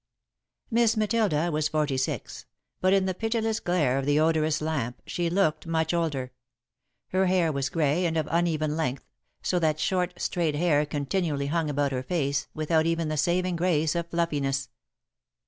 [0.71, 2.47] Miss Matilda was forty six,
[2.79, 6.31] but, in the pitiless glare of the odorous lamp, she looked much older.
[7.09, 9.07] Her hair was grey and of uneven length,
[9.43, 13.93] so that short, straight hair continually hung about her face, without even the saving grace
[13.93, 14.69] of fluffiness.